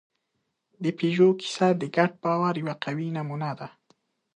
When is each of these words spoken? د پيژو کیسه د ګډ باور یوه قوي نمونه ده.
د 0.83 0.85
پيژو 0.97 1.27
کیسه 1.39 1.67
د 1.81 1.83
ګډ 1.95 2.11
باور 2.23 2.53
یوه 2.61 2.75
قوي 2.83 3.07
نمونه 3.17 3.49
ده. 3.59 3.67